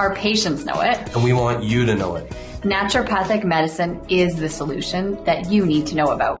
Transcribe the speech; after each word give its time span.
Our 0.00 0.14
patients 0.14 0.64
know 0.64 0.80
it. 0.80 1.14
And 1.14 1.22
we 1.22 1.34
want 1.34 1.62
you 1.62 1.84
to 1.84 1.94
know 1.94 2.16
it. 2.16 2.26
Naturopathic 2.62 3.44
medicine 3.44 4.00
is 4.08 4.34
the 4.36 4.48
solution 4.48 5.22
that 5.24 5.52
you 5.52 5.66
need 5.66 5.86
to 5.88 5.94
know 5.94 6.06
about. 6.06 6.40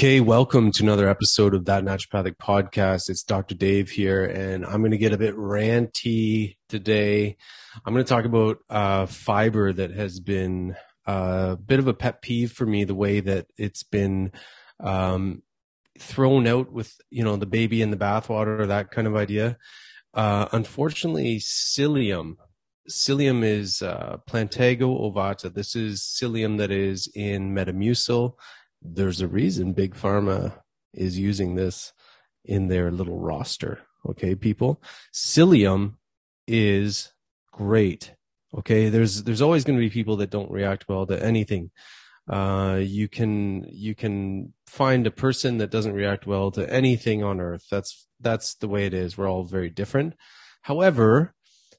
Okay, 0.00 0.20
welcome 0.20 0.72
to 0.72 0.82
another 0.82 1.10
episode 1.10 1.54
of 1.54 1.66
That 1.66 1.84
Naturopathic 1.84 2.36
Podcast. 2.38 3.10
It's 3.10 3.22
Dr. 3.22 3.54
Dave 3.54 3.90
here, 3.90 4.24
and 4.24 4.64
I'm 4.64 4.80
going 4.80 4.92
to 4.92 4.96
get 4.96 5.12
a 5.12 5.18
bit 5.18 5.36
ranty 5.36 6.56
today. 6.70 7.36
I'm 7.84 7.92
going 7.92 8.02
to 8.02 8.08
talk 8.08 8.24
about 8.24 8.60
uh, 8.70 9.04
fiber 9.04 9.74
that 9.74 9.90
has 9.90 10.18
been 10.18 10.74
a 11.04 11.58
bit 11.58 11.80
of 11.80 11.86
a 11.86 11.92
pet 11.92 12.22
peeve 12.22 12.50
for 12.50 12.64
me. 12.64 12.84
The 12.84 12.94
way 12.94 13.20
that 13.20 13.48
it's 13.58 13.82
been 13.82 14.32
um, 14.82 15.42
thrown 15.98 16.46
out 16.46 16.72
with 16.72 16.96
you 17.10 17.22
know 17.22 17.36
the 17.36 17.44
baby 17.44 17.82
in 17.82 17.90
the 17.90 17.98
bathwater, 17.98 18.66
that 18.66 18.90
kind 18.90 19.06
of 19.06 19.16
idea. 19.16 19.58
Uh, 20.14 20.48
unfortunately, 20.52 21.40
psyllium. 21.40 22.36
Psyllium 22.88 23.44
is 23.44 23.82
uh, 23.82 24.16
Plantago 24.26 24.98
ovata. 24.98 25.52
This 25.52 25.76
is 25.76 26.00
psyllium 26.00 26.56
that 26.56 26.70
is 26.70 27.06
in 27.14 27.54
Metamucil. 27.54 28.32
There's 28.82 29.20
a 29.20 29.28
reason 29.28 29.72
Big 29.72 29.94
Pharma 29.94 30.54
is 30.92 31.18
using 31.18 31.54
this 31.54 31.92
in 32.44 32.68
their 32.68 32.90
little 32.90 33.18
roster. 33.18 33.80
Okay, 34.08 34.34
people. 34.34 34.82
Psyllium 35.12 35.94
is 36.46 37.12
great. 37.52 38.14
Okay, 38.56 38.88
there's 38.88 39.22
there's 39.24 39.42
always 39.42 39.64
going 39.64 39.78
to 39.78 39.84
be 39.84 39.90
people 39.90 40.16
that 40.16 40.30
don't 40.30 40.50
react 40.50 40.88
well 40.88 41.06
to 41.06 41.22
anything. 41.22 41.70
Uh, 42.28 42.80
you 42.82 43.08
can 43.08 43.64
you 43.70 43.94
can 43.94 44.52
find 44.66 45.06
a 45.06 45.10
person 45.10 45.58
that 45.58 45.70
doesn't 45.70 45.94
react 45.94 46.26
well 46.26 46.50
to 46.52 46.72
anything 46.72 47.22
on 47.22 47.40
earth. 47.40 47.66
That's 47.70 48.06
that's 48.20 48.54
the 48.54 48.68
way 48.68 48.86
it 48.86 48.94
is. 48.94 49.16
We're 49.16 49.28
all 49.28 49.44
very 49.44 49.70
different. 49.70 50.14
However, 50.62 51.34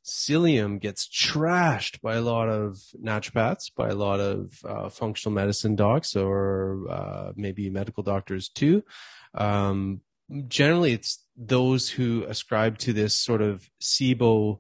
psyllium 0.06 0.80
gets 0.80 1.08
trashed 1.08 2.02
by 2.02 2.16
a 2.16 2.22
lot 2.22 2.50
of 2.50 2.78
naturopaths, 3.02 3.72
by 3.76 3.90
a 3.90 3.96
lot 3.96 4.20
of 4.20 4.60
uh, 4.66 4.90
functional 4.90 5.34
medicine 5.34 5.76
docs, 5.76 6.16
or 6.16 6.88
uh, 6.90 7.32
maybe 7.36 7.70
medical 7.70 8.04
doctors 8.04 8.50
too. 8.50 8.84
Um, 9.34 10.02
generally, 10.48 10.94
it's 10.94 11.26
those 11.38 11.90
who 11.90 12.24
ascribe 12.28 12.78
to 12.80 12.94
this 12.94 13.18
sort 13.18 13.42
of 13.42 13.70
SIBO 13.82 14.60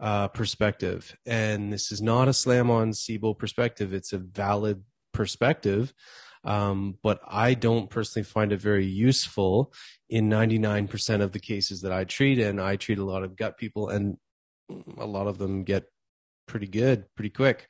uh, 0.00 0.28
perspective. 0.28 1.16
And 1.24 1.72
this 1.72 1.90
is 1.90 2.02
not 2.02 2.28
a 2.28 2.32
slam 2.32 2.70
on 2.70 2.92
SIBO 2.92 3.38
perspective. 3.38 3.94
It's 3.94 4.12
a 4.12 4.18
valid 4.18 4.82
perspective. 5.12 5.92
Um, 6.44 6.96
but 7.02 7.20
I 7.26 7.54
don't 7.54 7.90
personally 7.90 8.24
find 8.24 8.52
it 8.52 8.60
very 8.60 8.86
useful 8.86 9.72
in 10.08 10.30
99% 10.30 11.20
of 11.20 11.32
the 11.32 11.40
cases 11.40 11.80
that 11.80 11.92
I 11.92 12.04
treat. 12.04 12.38
And 12.38 12.60
I 12.60 12.76
treat 12.76 12.98
a 12.98 13.04
lot 13.04 13.24
of 13.24 13.36
gut 13.36 13.58
people 13.58 13.88
and 13.88 14.16
a 14.98 15.06
lot 15.06 15.26
of 15.26 15.38
them 15.38 15.64
get 15.64 15.84
pretty 16.46 16.66
good 16.66 17.04
pretty 17.14 17.30
quick. 17.30 17.68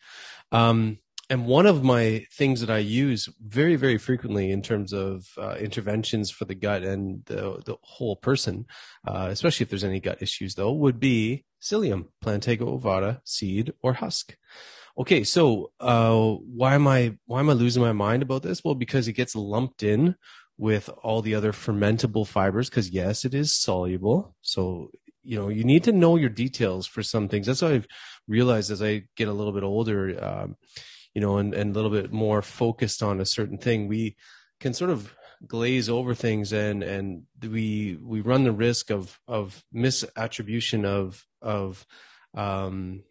Um, 0.52 0.98
and 1.28 1.46
one 1.46 1.66
of 1.66 1.82
my 1.82 2.24
things 2.32 2.60
that 2.60 2.70
I 2.70 2.78
use 2.78 3.28
very, 3.44 3.74
very 3.74 3.98
frequently 3.98 4.52
in 4.52 4.62
terms 4.62 4.92
of 4.92 5.26
uh, 5.36 5.56
interventions 5.56 6.30
for 6.30 6.44
the 6.44 6.54
gut 6.54 6.84
and 6.84 7.24
the, 7.24 7.60
the 7.64 7.76
whole 7.82 8.14
person, 8.14 8.66
uh, 9.06 9.28
especially 9.30 9.64
if 9.64 9.70
there's 9.70 9.82
any 9.82 9.98
gut 9.98 10.22
issues 10.22 10.54
though, 10.54 10.72
would 10.72 11.00
be 11.00 11.44
psyllium, 11.60 12.06
Plantago 12.24 12.80
ovata, 12.80 13.20
seed 13.24 13.72
or 13.82 13.94
husk. 13.94 14.36
Okay, 14.98 15.24
so 15.24 15.72
uh, 15.80 16.14
why 16.14 16.74
am 16.74 16.86
I 16.86 17.16
why 17.26 17.40
am 17.40 17.50
I 17.50 17.54
losing 17.54 17.82
my 17.82 17.92
mind 17.92 18.22
about 18.22 18.42
this? 18.42 18.62
Well, 18.64 18.74
because 18.74 19.08
it 19.08 19.12
gets 19.12 19.36
lumped 19.36 19.82
in 19.82 20.14
with 20.56 20.88
all 21.02 21.22
the 21.22 21.34
other 21.34 21.52
fermentable 21.52 22.26
fibers. 22.26 22.70
Because 22.70 22.90
yes, 22.90 23.24
it 23.24 23.34
is 23.34 23.54
soluble, 23.54 24.34
so 24.40 24.90
you 25.26 25.36
know 25.36 25.48
you 25.48 25.64
need 25.64 25.84
to 25.84 25.92
know 25.92 26.16
your 26.16 26.28
details 26.30 26.86
for 26.86 27.02
some 27.02 27.28
things. 27.28 27.46
That's 27.46 27.62
what 27.62 27.72
I've 27.72 27.88
realized 28.28 28.70
as 28.70 28.82
I 28.82 29.04
get 29.16 29.28
a 29.28 29.32
little 29.32 29.52
bit 29.52 29.62
older. 29.62 30.24
Um, 30.24 30.56
you 31.14 31.22
know, 31.22 31.38
and, 31.38 31.54
and 31.54 31.70
a 31.70 31.74
little 31.74 31.90
bit 31.90 32.12
more 32.12 32.42
focused 32.42 33.02
on 33.02 33.20
a 33.20 33.26
certain 33.26 33.56
thing, 33.56 33.88
we 33.88 34.16
can 34.60 34.74
sort 34.74 34.90
of 34.90 35.14
glaze 35.46 35.88
over 35.88 36.14
things 36.14 36.52
and 36.52 36.82
and 36.82 37.22
we 37.42 37.98
we 38.02 38.20
run 38.20 38.44
the 38.44 38.52
risk 38.52 38.90
of 38.90 39.18
of 39.28 39.64
misattribution 39.74 40.84
of 40.84 41.26
of 41.42 41.86
um 42.34 43.02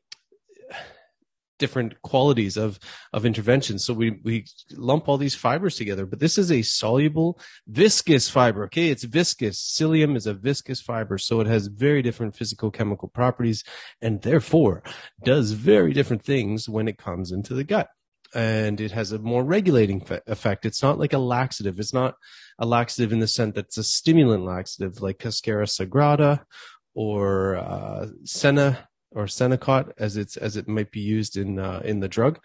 different 1.58 2.02
qualities 2.02 2.58
of 2.58 2.80
of 3.14 3.26
intervention. 3.26 3.80
So 3.80 3.94
we 3.94 4.20
we 4.24 4.46
lump 4.72 5.08
all 5.08 5.18
these 5.18 5.36
fibers 5.36 5.76
together 5.76 6.06
but 6.06 6.20
this 6.20 6.38
is 6.38 6.52
a 6.52 6.62
soluble 6.62 7.40
viscous 7.68 8.30
fiber 8.30 8.66
okay? 8.66 8.90
It's 8.90 9.04
viscous. 9.04 9.60
Psyllium 9.60 10.16
is 10.16 10.28
a 10.28 10.34
viscous 10.34 10.82
fiber 10.82 11.18
so 11.18 11.40
it 11.42 11.48
has 11.48 11.68
very 11.68 12.02
different 12.02 12.36
physical 12.36 12.72
chemical 12.72 13.08
properties 13.08 13.64
and 14.02 14.22
therefore 14.22 14.84
does 15.24 15.52
very 15.52 15.94
different 15.94 16.24
things 16.24 16.70
when 16.70 16.88
it 16.88 16.98
comes 16.98 17.32
into 17.32 17.54
the 17.54 17.64
gut. 17.64 17.90
And 18.34 18.82
it 18.82 18.92
has 18.92 19.14
a 19.14 19.20
more 19.20 19.44
regulating 19.44 20.06
effect. 20.28 20.66
It's 20.66 20.84
not 20.84 21.00
like 21.00 21.14
a 21.14 21.18
laxative. 21.18 21.80
It's 21.80 21.94
not 21.94 22.16
a 22.60 22.66
laxative 22.66 23.14
in 23.14 23.20
the 23.20 23.28
sense 23.28 23.56
that 23.56 23.66
it's 23.66 23.78
a 23.78 23.84
stimulant 23.84 24.44
laxative 24.44 25.02
like 25.02 25.20
cascara 25.20 25.66
sagrada 25.66 26.44
or 26.94 27.58
uh, 27.58 28.08
senna 28.24 28.88
or 29.16 29.26
Senokot 29.26 29.94
as 29.98 30.18
it's 30.18 30.38
as 30.38 30.58
it 30.58 30.68
might 30.68 30.92
be 30.92 31.00
used 31.00 31.38
in 31.38 31.58
uh, 31.58 31.82
in 31.84 32.00
the 32.02 32.08
drug. 32.08 32.40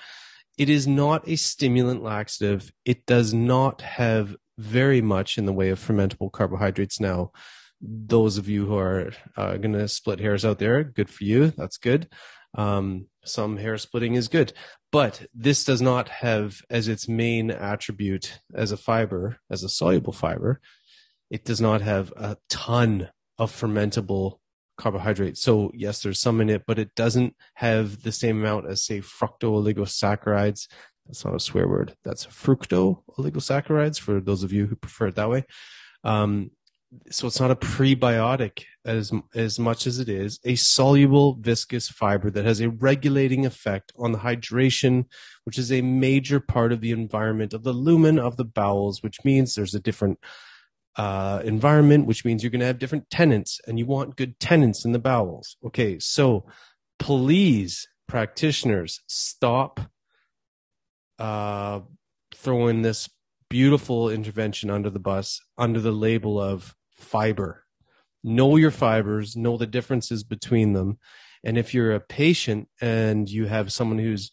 It 0.56 0.68
is 0.68 0.86
not 0.86 1.28
a 1.28 1.36
stimulant 1.36 2.02
laxative. 2.02 2.72
It 2.84 3.06
does 3.06 3.32
not 3.34 3.80
have 3.82 4.36
very 4.58 5.00
much 5.00 5.38
in 5.38 5.46
the 5.46 5.52
way 5.52 5.70
of 5.70 5.78
fermentable 5.78 6.30
carbohydrates. 6.30 7.00
Now, 7.00 7.32
those 7.80 8.36
of 8.36 8.48
you 8.48 8.66
who 8.66 8.76
are 8.76 9.12
uh, 9.36 9.56
going 9.56 9.72
to 9.72 9.88
split 9.88 10.20
hairs 10.20 10.44
out 10.44 10.58
there, 10.58 10.84
good 10.84 11.08
for 11.08 11.24
you. 11.24 11.50
That's 11.56 11.78
good. 11.78 12.08
Um, 12.54 13.06
some 13.24 13.56
hair 13.56 13.78
splitting 13.78 14.14
is 14.14 14.28
good, 14.28 14.52
but 14.92 15.26
this 15.32 15.64
does 15.64 15.80
not 15.80 16.08
have 16.08 16.60
as 16.68 16.88
its 16.88 17.08
main 17.08 17.50
attribute 17.50 18.40
as 18.54 18.72
a 18.72 18.76
fiber, 18.76 19.38
as 19.50 19.62
a 19.62 19.68
soluble 19.68 20.12
fiber. 20.12 20.60
It 21.30 21.44
does 21.44 21.60
not 21.60 21.80
have 21.80 22.12
a 22.16 22.36
ton 22.48 23.08
of 23.38 23.52
fermentable 23.52 24.40
carbohydrate. 24.80 25.36
So 25.36 25.70
yes, 25.74 26.02
there's 26.02 26.20
some 26.20 26.40
in 26.40 26.48
it, 26.48 26.64
but 26.66 26.78
it 26.78 26.94
doesn't 26.94 27.36
have 27.54 28.02
the 28.02 28.12
same 28.12 28.40
amount 28.40 28.66
as 28.66 28.84
say 28.84 29.00
fructooligosaccharides. 29.00 30.68
That's 31.06 31.24
not 31.24 31.34
a 31.34 31.40
swear 31.40 31.68
word. 31.68 31.94
That's 32.04 32.26
fructooligosaccharides 32.26 34.00
for 34.00 34.20
those 34.20 34.42
of 34.42 34.52
you 34.52 34.66
who 34.66 34.76
prefer 34.76 35.08
it 35.08 35.16
that 35.16 35.30
way. 35.30 35.44
Um, 36.02 36.50
so 37.10 37.26
it's 37.26 37.40
not 37.40 37.52
a 37.52 37.56
prebiotic 37.56 38.64
as 38.84 39.12
as 39.34 39.58
much 39.58 39.86
as 39.86 40.00
it 40.00 40.08
is 40.08 40.40
a 40.44 40.56
soluble 40.56 41.36
viscous 41.40 41.88
fiber 41.88 42.30
that 42.30 42.44
has 42.44 42.60
a 42.60 42.70
regulating 42.70 43.46
effect 43.46 43.92
on 43.96 44.10
the 44.10 44.18
hydration 44.18 45.04
which 45.44 45.56
is 45.56 45.70
a 45.70 45.82
major 45.82 46.40
part 46.40 46.72
of 46.72 46.80
the 46.80 46.90
environment 46.90 47.52
of 47.52 47.62
the 47.62 47.72
lumen 47.72 48.18
of 48.18 48.36
the 48.36 48.44
bowels 48.44 49.04
which 49.04 49.18
means 49.24 49.54
there's 49.54 49.74
a 49.74 49.80
different 49.80 50.18
uh, 51.00 51.40
environment, 51.44 52.04
which 52.04 52.26
means 52.26 52.42
you're 52.42 52.50
going 52.50 52.60
to 52.60 52.66
have 52.66 52.78
different 52.78 53.08
tenants 53.08 53.58
and 53.66 53.78
you 53.78 53.86
want 53.86 54.16
good 54.16 54.38
tenants 54.38 54.84
in 54.84 54.92
the 54.92 54.98
bowels. 54.98 55.56
Okay. 55.64 55.98
So 55.98 56.44
please, 56.98 57.88
practitioners, 58.06 59.00
stop, 59.06 59.80
uh, 61.18 61.80
throwing 62.34 62.82
this 62.82 63.08
beautiful 63.48 64.10
intervention 64.10 64.68
under 64.68 64.90
the 64.90 64.98
bus 64.98 65.40
under 65.56 65.80
the 65.80 65.90
label 65.90 66.38
of 66.38 66.76
fiber. 66.94 67.64
Know 68.22 68.56
your 68.56 68.70
fibers, 68.70 69.36
know 69.36 69.56
the 69.56 69.66
differences 69.66 70.22
between 70.22 70.74
them. 70.74 70.98
And 71.42 71.56
if 71.56 71.72
you're 71.72 71.94
a 71.94 72.00
patient 72.00 72.68
and 72.82 73.26
you 73.26 73.46
have 73.46 73.72
someone 73.72 73.98
who's 73.98 74.30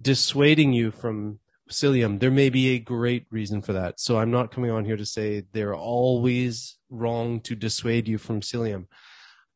dissuading 0.00 0.72
you 0.72 0.92
from 0.92 1.40
psyllium, 1.70 2.20
there 2.20 2.30
may 2.30 2.50
be 2.50 2.68
a 2.70 2.78
great 2.78 3.26
reason 3.30 3.62
for 3.62 3.72
that. 3.72 4.00
So 4.00 4.18
I'm 4.18 4.30
not 4.30 4.52
coming 4.52 4.70
on 4.70 4.84
here 4.84 4.96
to 4.96 5.06
say 5.06 5.44
they're 5.52 5.74
always 5.74 6.78
wrong 6.90 7.40
to 7.40 7.54
dissuade 7.54 8.08
you 8.08 8.18
from 8.18 8.40
psyllium. 8.40 8.86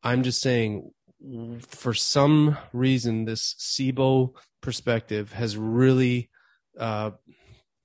I'm 0.03 0.23
just 0.23 0.41
saying 0.41 0.91
for 1.67 1.93
some 1.93 2.57
reason 2.73 3.25
this 3.25 3.55
SIBO 3.59 4.33
perspective 4.61 5.33
has 5.33 5.55
really 5.55 6.29
uh, 6.79 7.11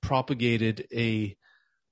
propagated 0.01 0.87
a 0.93 1.35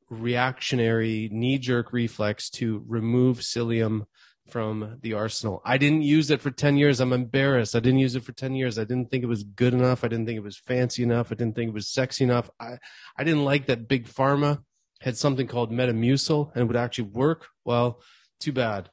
reactionary 0.09 1.29
knee-jerk 1.31 1.93
reflex 1.93 2.49
to 2.49 2.83
remove 2.87 3.39
psyllium 3.39 4.05
from 4.47 4.97
the 5.01 5.13
arsenal. 5.13 5.61
I 5.65 5.77
didn't 5.77 6.03
use 6.03 6.29
it 6.29 6.41
for 6.41 6.51
10 6.51 6.77
years. 6.77 6.99
I'm 6.99 7.13
embarrassed. 7.13 7.75
I 7.75 7.79
didn't 7.79 7.99
use 7.99 8.15
it 8.15 8.23
for 8.23 8.31
10 8.31 8.55
years. 8.55 8.77
I 8.77 8.83
didn't 8.83 9.09
think 9.09 9.23
it 9.23 9.27
was 9.27 9.43
good 9.43 9.73
enough. 9.73 10.03
I 10.03 10.07
didn't 10.07 10.27
think 10.27 10.37
it 10.37 10.43
was 10.43 10.57
fancy 10.57 11.03
enough. 11.03 11.31
I 11.31 11.35
didn't 11.35 11.55
think 11.55 11.69
it 11.69 11.73
was 11.73 11.87
sexy 11.87 12.23
enough. 12.23 12.49
I, 12.59 12.77
I 13.17 13.23
didn't 13.23 13.43
like 13.43 13.65
that 13.67 13.87
big 13.87 14.07
pharma 14.07 14.59
had 15.01 15.17
something 15.17 15.47
called 15.47 15.71
Metamucil 15.71 16.51
and 16.55 16.67
would 16.67 16.77
actually 16.77 17.09
work. 17.09 17.47
Well, 17.63 18.01
too 18.39 18.53
bad. 18.53 18.89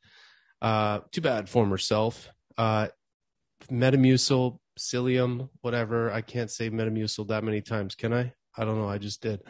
Uh, 0.60 1.00
too 1.10 1.20
bad, 1.20 1.49
former 1.49 1.78
self. 1.78 2.28
Uh, 2.56 2.88
Metamucil, 3.70 4.58
psyllium, 4.78 5.49
whatever. 5.60 6.10
I 6.10 6.22
can't 6.22 6.50
say 6.50 6.70
Metamucil 6.70 7.28
that 7.28 7.44
many 7.44 7.60
times, 7.60 7.94
can 7.94 8.12
I? 8.12 8.32
I 8.56 8.64
don't 8.64 8.78
know. 8.78 8.88
I 8.88 8.99
just 8.99 9.22
did. 9.22 9.40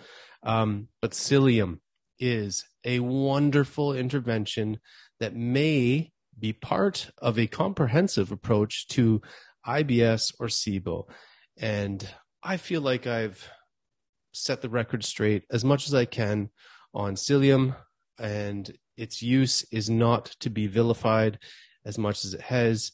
Um, 0.42 0.88
but 1.00 1.12
psyllium 1.12 1.78
is 2.18 2.64
a 2.84 3.00
wonderful 3.00 3.94
intervention 3.94 4.78
that 5.20 5.34
may 5.34 6.12
be 6.38 6.52
part 6.52 7.10
of 7.18 7.38
a 7.38 7.46
comprehensive 7.46 8.32
approach 8.32 8.88
to 8.88 9.20
IBS 9.66 10.34
or 10.40 10.46
SIBO. 10.46 11.04
And 11.58 12.06
I 12.42 12.56
feel 12.56 12.80
like 12.80 13.06
I've 13.06 13.48
set 14.32 14.62
the 14.62 14.68
record 14.68 15.04
straight 15.04 15.44
as 15.50 15.64
much 15.64 15.86
as 15.86 15.94
I 15.94 16.04
can 16.04 16.50
on 16.94 17.14
psyllium, 17.14 17.76
and 18.18 18.70
its 18.96 19.22
use 19.22 19.64
is 19.70 19.88
not 19.88 20.26
to 20.40 20.50
be 20.50 20.66
vilified 20.66 21.38
as 21.84 21.98
much 21.98 22.24
as 22.24 22.34
it 22.34 22.40
has. 22.40 22.92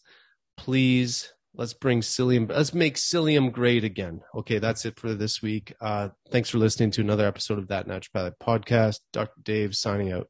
Please, 0.56 1.32
let's 1.54 1.74
bring 1.74 2.00
psyllium, 2.00 2.48
let's 2.50 2.74
make 2.74 2.96
psyllium 2.96 3.52
great 3.52 3.84
again. 3.84 4.20
Okay, 4.34 4.58
that's 4.58 4.84
it 4.84 4.98
for 4.98 5.14
this 5.14 5.42
week. 5.42 5.74
Uh, 5.80 6.08
thanks 6.30 6.50
for 6.50 6.58
listening 6.58 6.90
to 6.92 7.00
another 7.00 7.26
episode 7.26 7.58
of 7.58 7.68
That 7.68 7.86
Naturopathic 7.86 8.34
Podcast. 8.42 9.00
Dr. 9.12 9.40
Dave 9.42 9.74
signing 9.74 10.12
out. 10.12 10.28